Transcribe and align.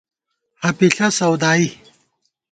ہَپِݪہ 0.63 1.07
سَودائی 1.17 1.67